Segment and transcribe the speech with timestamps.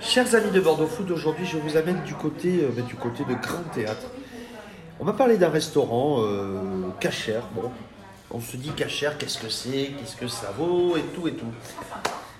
[0.00, 3.24] Chers amis de Bordeaux Food, aujourd'hui je vous amène du côté, euh, bah, du côté
[3.24, 4.06] de Grand Théâtre.
[5.00, 6.60] On va parler d'un restaurant euh,
[7.00, 7.44] cachère.
[7.54, 7.70] Bon,
[8.30, 10.96] on se dit cachère, qu'est-ce que c'est, qu'est-ce que ça vaut?
[10.96, 11.52] Et tout et tout.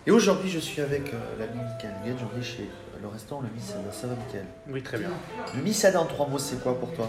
[0.07, 2.69] Et aujourd'hui je suis avec euh, l'ami Michael Gage, on est chez
[3.01, 3.93] le restaurant Le Missada.
[3.93, 4.47] Ça va Michael?
[4.69, 5.11] Oui, très bien.
[5.55, 7.09] Le Missada en trois mots c'est quoi pour toi?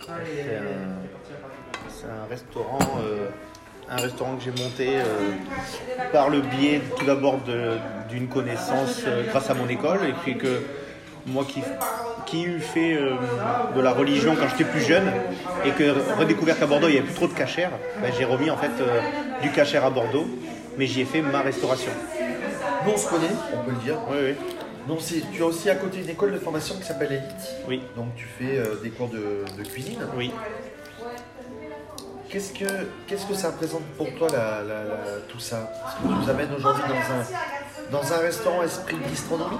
[0.00, 0.98] C'est un,
[1.88, 3.28] c'est un restaurant, euh,
[3.90, 5.02] un restaurant que j'ai monté euh,
[6.12, 7.38] par le biais tout d'abord
[8.08, 10.62] d'une connaissance euh, grâce à mon école et puis que
[11.26, 11.62] moi qui
[12.26, 13.12] qui eut fait euh,
[13.76, 15.08] de la religion quand j'étais plus jeune
[15.64, 17.70] et que redécouvert qu'à Bordeaux il n'y avait plus trop de cachère,
[18.02, 18.70] ben, j'ai remis en fait
[19.42, 20.26] du cachère à Bordeaux,
[20.76, 21.92] mais j'y ai fait ma restauration.
[22.84, 23.96] Nous on se connaît, on peut le dire.
[24.10, 24.34] Oui, oui,
[24.88, 24.98] Donc
[25.32, 27.48] tu as aussi à côté une école de formation qui s'appelle Elite.
[27.68, 29.98] oui, Donc tu fais euh, des cours de, de cuisine.
[30.16, 30.32] oui.
[32.36, 32.66] Qu'est-ce que,
[33.06, 34.28] qu'est-ce que ça représente pour toi
[35.26, 39.56] tout ça Parce que tu nous amènes aujourd'hui dans un, dans un restaurant esprit gastronomie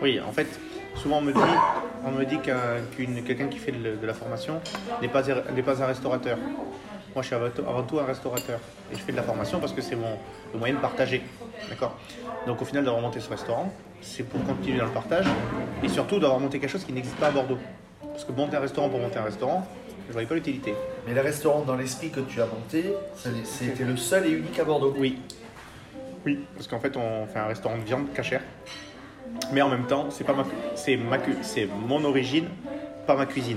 [0.00, 0.46] Oui, en fait,
[0.94, 1.40] souvent on me dit,
[2.06, 4.60] on me dit qu'un- qu'une- quelqu'un qui fait de, la formation
[5.02, 6.36] n'est pas, n'est pas un restaurateur.
[6.36, 8.60] Moi, je suis avant tout, avant tout un restaurateur.
[8.92, 10.18] Et je fais de la formation parce que c'est mon
[10.52, 11.20] le moyen de partager.
[11.68, 11.96] D'accord?
[12.46, 15.26] Donc, au final, d'avoir monté ce restaurant, c'est pour continuer dans le partage
[15.82, 17.58] et surtout d'avoir monté quelque chose qui n'existe pas à Bordeaux.
[18.12, 19.66] Parce que monter un restaurant pour monter un restaurant,
[20.04, 20.74] je ne voyais pas l'utilité.
[21.08, 22.84] Mais le restaurant dans l'esprit que tu as monté,
[23.44, 24.94] c'était le seul et unique à Bordeaux.
[24.98, 25.18] Oui.
[26.26, 28.42] Oui, parce qu'en fait, on fait un restaurant de viande cachère.
[29.52, 32.48] Mais en même temps, c'est pas ma, c'est ma, c'est mon origine,
[33.06, 33.56] pas ma cuisine.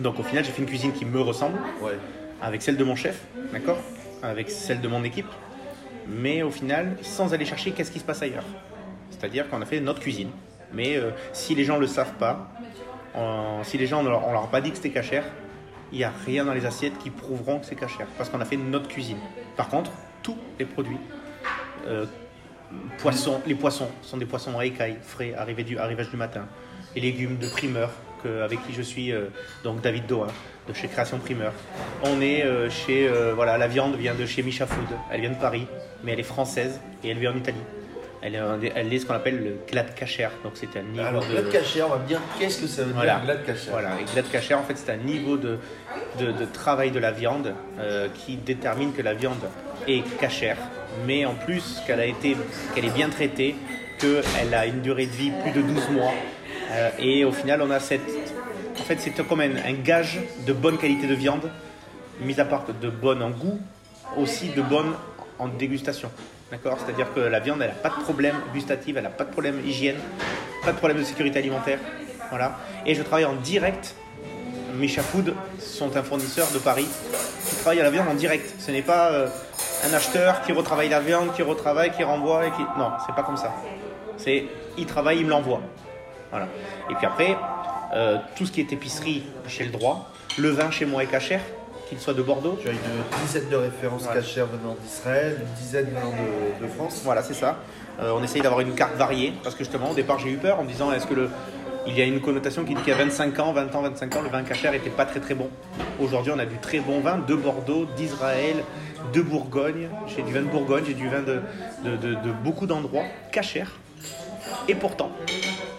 [0.00, 1.92] Donc au final, j'ai fait une cuisine qui me ressemble, Ouais.
[2.40, 3.20] avec celle de mon chef,
[3.52, 3.78] d'accord?
[4.24, 5.26] Avec celle de mon équipe,
[6.08, 8.44] mais au final, sans aller chercher qu'est-ce qui se passe ailleurs.
[9.10, 10.30] C'est-à-dire qu'on a fait notre cuisine.
[10.72, 12.50] Mais euh, si les gens le savent pas,
[13.62, 15.24] si les gens ne leur, on leur a pas dit que c'était cachère,
[15.92, 18.44] il n'y a rien dans les assiettes qui prouveront que c'est cachère, parce qu'on a
[18.44, 19.18] fait notre cuisine.
[19.56, 19.90] Par contre,
[20.22, 20.98] tous les produits,
[21.86, 22.06] euh,
[22.98, 26.46] poissons, les poissons sont des poissons à écailles, frais, arrivés du, arrivage du matin.
[26.94, 27.90] Les légumes de primeur,
[28.24, 29.26] avec qui je suis, euh,
[29.64, 30.28] donc David Doha,
[30.68, 31.52] de chez Création Primeur.
[32.04, 35.40] On est euh, chez, voilà, la viande vient de chez Micha Food, elle vient de
[35.40, 35.66] Paris,
[36.04, 37.58] mais elle est française et elle vit en Italie.
[38.24, 41.32] Elle est, elle ce qu'on appelle le glad cachère, donc c'est un niveau Alors, de...
[41.32, 43.16] glad cachère, on va me dire qu'est-ce que ça veut Voilà.
[43.16, 45.58] dire glad cachère Voilà, et glad cachère, en fait, c'est un niveau de,
[46.20, 49.42] de, de travail de la viande euh, qui détermine que la viande
[49.88, 50.56] est cachère,
[51.04, 52.36] mais en plus qu'elle a été,
[52.74, 53.56] qu'elle est bien traitée,
[53.98, 56.12] qu'elle a une durée de vie plus de 12 mois,
[56.70, 58.02] euh, et au final, on a cette,
[58.78, 61.50] en fait, c'est comme un, un gage de bonne qualité de viande,
[62.20, 63.58] mis à part de bonne en goût,
[64.16, 64.92] aussi de bonne
[65.40, 66.08] en dégustation.
[66.52, 69.30] D'accord C'est-à-dire que la viande, elle n'a pas de problème gustatif, elle n'a pas de
[69.30, 69.96] problème hygiène,
[70.62, 71.78] pas de problème de sécurité alimentaire.
[72.28, 72.58] Voilà.
[72.84, 73.94] Et je travaille en direct.
[74.74, 76.86] Misha Food sont un fournisseur de Paris
[77.48, 78.54] qui travaille à la viande en direct.
[78.58, 79.28] Ce n'est pas euh,
[79.90, 82.62] un acheteur qui retravaille la viande, qui retravaille, qui renvoie et qui.
[82.78, 83.54] Non, c'est pas comme ça.
[84.18, 84.44] C'est
[84.76, 85.62] il travaille, il me l'envoie.
[86.30, 86.48] Voilà.
[86.90, 87.34] Et puis après,
[87.94, 91.40] euh, tout ce qui est épicerie chez le droit, le vin chez moi est cachère,
[91.92, 92.58] qu'il soit de Bordeaux.
[92.60, 92.78] Tu as une
[93.26, 94.20] dizaine de références Voilà.
[94.20, 97.00] cachères venant d'Israël, une dizaine venant de, de France.
[97.04, 97.58] Voilà, c'est ça.
[98.00, 100.58] Euh, on essaye d'avoir une carte variée parce que justement, au départ, j'ai eu peur
[100.60, 101.28] en me disant est-ce que le.
[101.84, 104.14] Il y a une connotation qui dit qu'il y a 25 ans, 20 ans, 25
[104.16, 105.48] ans, le vin cachère n'était pas très très bon.
[106.00, 108.54] Aujourd'hui, on a du très bon vin de Bordeaux, d'Israël,
[109.12, 109.88] de Bourgogne.
[110.06, 111.40] J'ai du vin de Bourgogne, j'ai du vin de,
[111.84, 113.72] de, de- de beaucoup d'endroits cachère.
[114.68, 115.10] Et pourtant,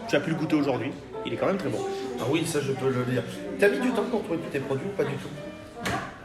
[0.09, 0.91] tu as pu le goûter aujourd'hui.
[1.25, 1.79] Il est quand même très bon.
[2.19, 3.23] Ah oui, ça je peux le dire.
[3.57, 5.29] T'as mis du temps pour trouver tous tes produits ou pas du tout?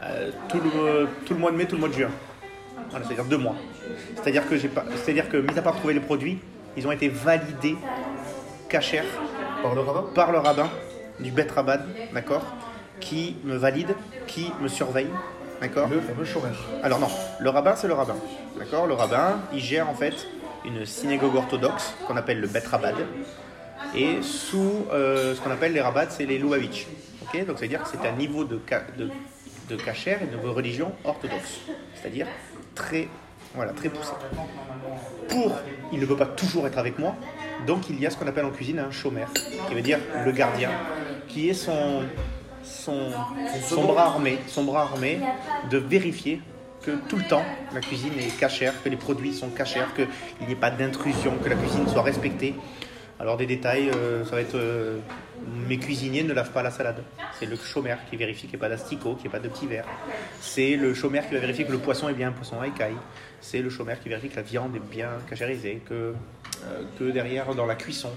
[0.09, 2.09] Euh, tout, le, tout le mois de mai, tout le mois de juin.
[2.89, 3.55] Voilà, c'est-à-dire deux mois.
[4.15, 6.39] C'est-à-dire que j'ai pas, c'est-à-dire que mis à part trouver les produits,
[6.75, 7.75] ils ont été validés
[8.69, 9.05] cachère
[9.61, 10.69] Par le rabbin par le rabbin
[11.19, 11.79] du Bet Rabban,
[12.13, 12.45] d'accord,
[12.99, 13.93] qui me valide,
[14.25, 15.09] qui me surveille,
[15.59, 15.89] d'accord.
[15.89, 16.57] Le fameux chômage.
[16.81, 17.09] Alors non,
[17.39, 18.15] le rabbin c'est le rabbin,
[18.57, 18.87] d'accord.
[18.87, 20.27] Le rabbin, il gère en fait
[20.65, 22.95] une synagogue orthodoxe qu'on appelle le Bet Rabbad,
[23.95, 26.87] et sous euh, ce qu'on appelle les rabbats, c'est les Lubavitch,
[27.21, 27.45] ok.
[27.45, 28.59] Donc ça veut dire que c'est un niveau de,
[29.69, 31.61] de cachère et de religion orthodoxe,
[31.95, 32.27] c'est-à-dire
[32.75, 33.07] très
[33.55, 34.11] voilà très poussé.
[35.27, 35.53] Pour,
[35.91, 37.15] il ne peut pas toujours être avec moi,
[37.65, 39.29] donc il y a ce qu'on appelle en cuisine un chômeur,
[39.67, 40.69] qui veut dire le gardien,
[41.27, 42.03] qui est son,
[42.63, 43.11] son,
[43.67, 45.19] son bras armé, son bras armé
[45.69, 46.41] de vérifier
[46.81, 47.43] que tout le temps
[47.73, 50.07] la cuisine est cachère, que les produits sont cachères, qu'il
[50.45, 52.55] n'y ait pas d'intrusion, que la cuisine soit respectée.
[53.19, 54.97] Alors des détails, euh, ça va être euh,
[55.67, 57.03] mes cuisiniers ne lavent pas la salade.
[57.37, 59.49] C'est le chômeur qui vérifie qu'il n'y ait pas d'asticot, qu'il n'y ait pas de
[59.49, 59.87] petits verres.
[60.39, 62.65] C'est le chômeur qui va vérifier que le poisson est bien un poisson à.
[63.41, 66.13] C'est le chômeur qui vérifie que la viande est bien cachérisée, que,
[66.63, 68.11] euh, que derrière dans la cuisson,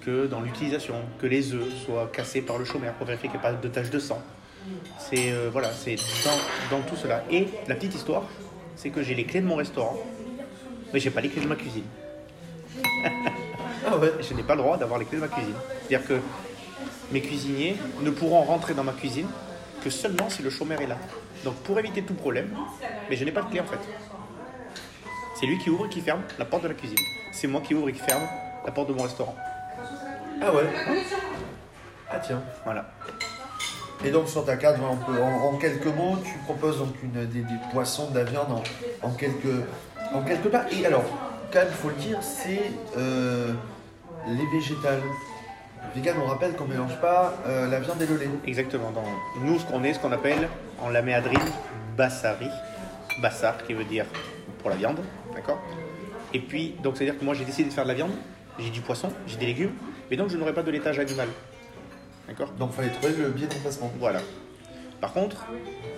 [0.00, 3.46] que dans l'utilisation, que les œufs soient cassés par le chômeur pour vérifier qu'il n'y
[3.46, 4.22] a pas de taches de sang.
[4.98, 7.22] C'est voilà, c'est dans, dans tout cela.
[7.30, 8.24] Et la petite histoire,
[8.76, 9.98] c'est que j'ai les clés de mon restaurant,
[10.92, 11.84] mais j'ai pas les clés de ma cuisine.
[13.90, 14.12] Ah ouais.
[14.20, 15.54] je n'ai pas le droit d'avoir les clés de ma cuisine.
[15.88, 16.20] C'est-à-dire que
[17.12, 19.28] mes cuisiniers ne pourront rentrer dans ma cuisine
[19.82, 20.96] que seulement si le chômeur est là.
[21.44, 22.50] Donc pour éviter tout problème,
[23.08, 23.78] mais je n'ai pas de clé en fait.
[25.38, 26.98] C'est lui qui ouvre et qui ferme la porte de la cuisine.
[27.32, 28.24] C'est moi qui ouvre et qui ferme
[28.66, 29.36] la porte de mon restaurant.
[30.42, 30.64] Ah ouais.
[32.10, 32.42] Ah tiens.
[32.64, 32.86] Voilà.
[34.04, 36.94] Et donc sur ta carte, voilà, on peut- en, en quelques mots, tu proposes donc
[37.02, 38.62] une, des, des poissons, de la viande en,
[39.06, 39.62] en quelques
[40.14, 40.66] en quelques plats.
[40.72, 41.04] Et alors,
[41.52, 43.52] quand même, faut le dire, c'est euh,
[44.28, 45.02] les végétales.
[45.94, 48.28] Vegan, on rappelle qu'on mélange pas euh, la viande et le lait.
[48.46, 48.90] Exactement.
[48.90, 49.04] Dans
[49.40, 50.48] nous, ce qu'on est, ce qu'on appelle
[50.80, 51.38] en laméadrine
[51.96, 52.48] bassari.
[53.22, 54.04] Bassar qui veut dire
[54.60, 54.98] pour la viande.
[55.34, 55.60] D'accord?
[56.32, 58.12] Et puis, donc c'est-à-dire que moi j'ai décidé de faire de la viande,
[58.58, 59.72] j'ai du poisson, j'ai des légumes,
[60.10, 61.26] mais donc je n'aurai pas de laitage animal.
[62.28, 62.50] D'accord?
[62.52, 63.90] Donc fallait trouver le biais d'emplacement.
[63.98, 64.20] Voilà.
[65.00, 65.46] Par contre,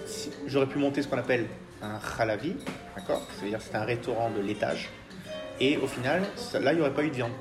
[0.07, 1.47] si- j'aurais pu monter ce qu'on appelle
[1.83, 2.55] un halavi,
[2.97, 3.23] d'accord?
[3.39, 4.89] C'est-à-dire c'est un restaurant de laitage.
[5.61, 7.33] Et au final, ça- là, il n'y aurait pas eu de viande.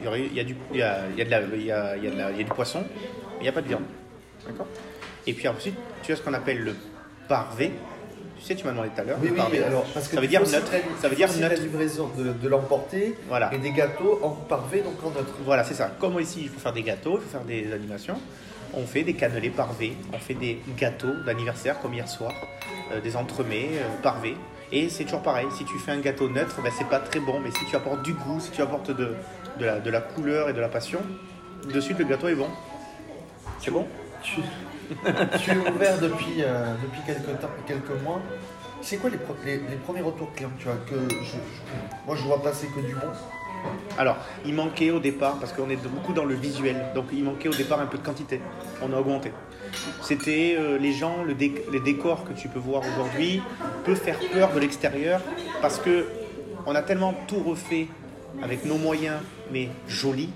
[0.00, 3.82] Il y, a du, du poisson, mais il n'y a pas de viande.
[4.46, 4.66] D'accord?
[5.26, 6.74] Et puis ensuite, tu as ce qu'on appelle le
[7.28, 7.72] parvé.
[8.38, 9.18] Tu sais, tu m'as demandé tout à l'heure.
[9.20, 9.62] Oui, le oui, parvé.
[9.64, 10.70] alors, parce que ça veut dire neutre.
[11.00, 11.60] Ça veut dire neutre.
[11.62, 13.52] livraison de, de l'emporter Voilà.
[13.54, 15.34] et des gâteaux en parvé, donc en neutre.
[15.44, 15.90] Voilà, c'est ça.
[15.98, 18.20] Comme ici, il faut faire des gâteaux, il faut faire des animations.
[18.74, 22.32] On fait des cannelés parvés, on fait des gâteaux d'anniversaire comme hier soir,
[22.92, 24.36] euh, des entremets euh, parvés.
[24.70, 27.40] Et c'est toujours pareil, si tu fais un gâteau neutre, ben, c'est pas très bon,
[27.40, 29.14] mais si tu apportes du goût, si tu apportes de,
[29.58, 31.00] de, la, de la couleur et de la passion,
[31.72, 32.48] de suite le gâteau est bon.
[33.60, 33.86] C'est bon?
[34.22, 34.40] Tu,
[35.38, 38.20] tu es ouvert depuis, euh, depuis quelques, temps, quelques mois.
[38.82, 41.36] C'est quoi les, les, les premiers retours clients tu as que je, je-
[42.06, 43.08] Moi, je vois passer que du bon?
[43.98, 47.48] Alors, il manquait au départ, parce qu'on est beaucoup dans le visuel, donc il manquait
[47.48, 48.40] au départ un peu de quantité.
[48.82, 49.32] On a augmenté.
[50.02, 53.42] C'était euh, les gens, le dé- les décors que tu peux voir aujourd'hui
[53.84, 55.20] peut faire peur de l'extérieur,
[55.60, 56.06] parce que
[56.66, 57.88] on a tellement tout refait
[58.42, 59.18] avec nos moyens,
[59.50, 60.30] mais joli,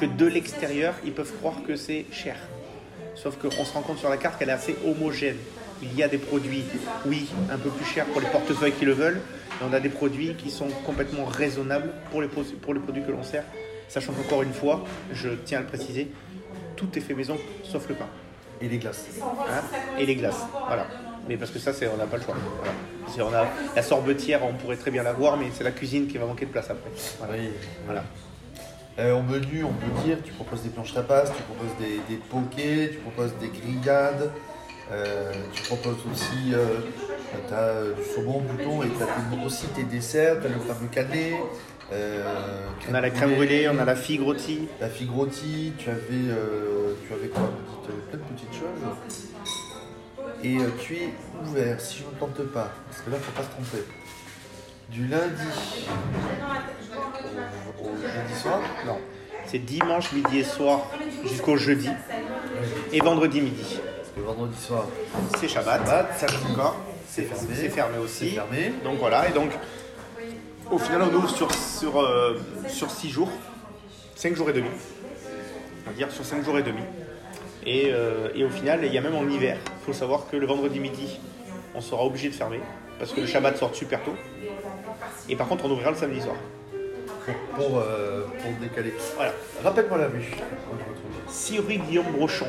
[0.00, 2.36] que de l'extérieur, ils peuvent croire que c'est cher.
[3.14, 5.36] Sauf qu'on se rend compte sur la carte qu'elle est assez homogène.
[5.82, 6.64] Il y a des produits,
[7.06, 9.20] oui, un peu plus chers pour les portefeuilles qui le veulent,
[9.60, 13.02] mais on a des produits qui sont complètement raisonnables pour les, pos- pour les produits
[13.04, 13.44] que l'on sert.
[13.88, 16.08] Sachant qu'encore une fois, je tiens à le préciser,
[16.76, 18.08] tout est fait maison sauf le pain
[18.60, 19.06] Et les glaces.
[19.22, 19.62] hein,
[19.98, 20.40] et les glaces.
[20.66, 20.86] Voilà.
[21.28, 22.36] Mais parce que ça, c'est, on n'a pas le choix.
[22.58, 22.72] Voilà.
[23.18, 26.26] On a, la sorbetière, on pourrait très bien l'avoir, mais c'est la cuisine qui va
[26.26, 26.90] manquer de place après.
[27.18, 27.34] Voilà.
[27.34, 27.50] Oui.
[27.84, 28.04] Voilà.
[28.98, 32.20] Euh, au menu, on peut dire, tu proposes des planches tapas, tu proposes des, des
[32.30, 34.30] pokés, tu proposes des grillades,
[34.90, 40.40] euh, tu proposes aussi euh, du saumon, du thon et tu as aussi tes desserts,
[40.40, 41.34] tu as le fameux canet.
[42.90, 44.66] On a la crème brûlée, on a la figue rôtie.
[44.80, 46.34] la figue rôtie, tu avais,
[47.06, 47.52] tu avais quoi
[48.10, 49.45] plein de petites choses.
[50.42, 51.08] Et euh, tu es
[51.44, 53.50] ouvert, si je ne me plante pas, parce que là, il ne faut pas se
[53.50, 53.84] tromper.
[54.90, 55.42] Du lundi
[57.80, 58.60] au, au jeudi soir?
[58.86, 58.98] Non.
[59.46, 60.90] C'est dimanche midi et soir
[61.24, 61.90] jusqu'au jeudi
[62.92, 63.80] et vendredi midi.
[64.14, 64.86] Que vendredi soir,
[65.38, 65.84] C'est Shabbat.
[65.86, 66.76] Shabbat, samedi, Encore.
[67.08, 67.48] c'est fermé.
[67.54, 68.30] C'est fermé aussi.
[68.30, 68.72] fermé.
[68.84, 69.50] Donc voilà, et donc
[70.70, 73.30] au final on ouvre sur, sur, euh, sur 6 jours,
[74.16, 74.68] 5 jours et demi.
[75.86, 76.80] On va dire sur 5 jours et demi.
[77.66, 80.36] Et, euh, et au final, il y a même en hiver, il faut savoir que
[80.36, 81.18] le vendredi midi,
[81.74, 82.60] on sera obligé de fermer
[82.98, 84.14] parce que le Shabbat sort super tôt.
[85.28, 86.36] Et par contre, on ouvrira le samedi soir.
[87.24, 88.94] Pour, pour, euh, pour décaler.
[89.16, 89.32] Voilà.
[89.64, 90.18] Rappelle-moi la rue.
[90.18, 91.34] où je me trouve.
[91.34, 92.46] 6 rue Guillaume Brochon.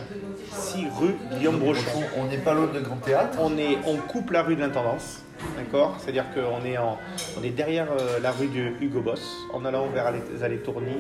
[0.52, 2.04] 6 rue Guillaume Brochon.
[2.16, 3.40] On n'est pas loin de Grand Théâtre.
[3.42, 5.24] On, est, on coupe la rue de l'intendance,
[5.58, 5.96] d'accord?
[6.00, 7.00] C'est-à-dire qu'on est, en,
[7.40, 9.36] on est derrière euh, la rue de Hugo Boss.
[9.52, 10.96] En allant vers les allées Tourny,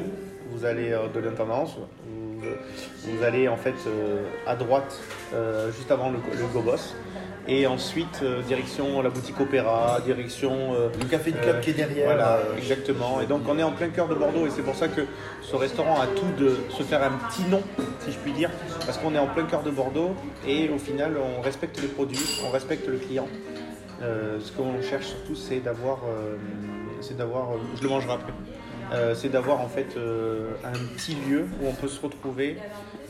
[0.51, 1.75] vous allez euh, de l'intendance,
[2.05, 2.41] vous,
[3.05, 4.99] vous allez en fait euh, à droite,
[5.33, 6.17] euh, juste avant le,
[6.61, 6.95] Boss.
[7.49, 10.73] Et ensuite, direction la boutique Opéra, direction.
[10.99, 12.07] Le café du euh, qui est derrière.
[12.07, 13.21] Voilà, exactement.
[13.21, 15.01] Et donc on est en plein cœur de Bordeaux et c'est pour ça que
[15.41, 17.61] ce restaurant a tout de se faire un petit nom,
[18.01, 18.49] si je puis dire,
[18.85, 20.11] parce qu'on est en plein cœur de Bordeaux
[20.45, 23.27] et au final on respecte les produits, on respecte le client.
[24.01, 26.35] Euh, ce qu'on cherche surtout c'est d'avoir, euh,
[27.01, 28.33] c'est d'avoir, euh, je le mangerai après.
[28.93, 32.57] Euh, c'est d'avoir en fait euh, un petit lieu où on peut se retrouver.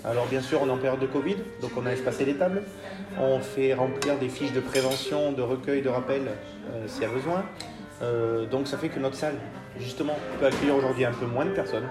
[0.03, 2.63] Alors bien sûr on est en période de Covid, donc on a espacé les tables.
[3.19, 7.09] On fait remplir des fiches de prévention, de recueil, de rappel euh, s'il y a
[7.09, 7.43] besoin.
[8.51, 9.33] Donc ça fait que notre salle,
[9.79, 11.89] justement, peut accueillir aujourd'hui un peu moins de personnes.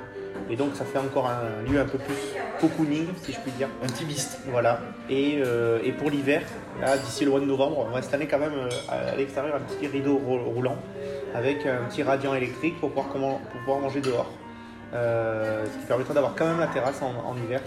[0.48, 2.14] Et donc ça fait encore un lieu un peu plus
[2.60, 3.66] cocooning, si je puis dire.
[3.82, 4.38] Intimiste.
[4.46, 4.78] Voilà.
[5.10, 5.42] Et,
[5.82, 6.42] et pour l'hiver,
[7.04, 8.52] d'ici le mois de novembre, on va installer quand même
[8.88, 10.76] à l'extérieur un petit rideau rou- roulant
[11.34, 14.30] avec un petit radiant électrique pour pouvoir, comment- pour pouvoir manger dehors.
[14.94, 17.60] Euh, ce qui permettra d'avoir quand même la terrasse en, en hiver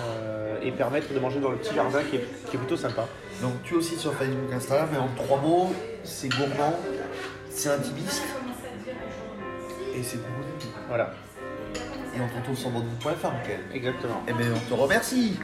[0.00, 3.06] euh, et permettre de manger dans le petit jardin qui est, qui est plutôt sympa.
[3.40, 5.72] Donc tu es aussi sur Facebook, Instagram, mais en trois mots,
[6.04, 6.78] c'est gourmand,
[7.50, 8.22] c'est intimiste.
[9.96, 10.22] Et c'est nous.
[10.88, 11.12] Voilà,
[12.14, 13.60] Et on te retrouve sur bordeaux.fr, Michael.
[13.74, 14.22] exactement.
[14.28, 15.38] Eh bien, on te remercie.